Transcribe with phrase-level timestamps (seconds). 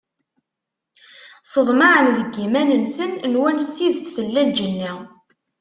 [1.51, 4.93] Seḍmaɛen deg iman-nsen, nwan s tidet tella lǧenna.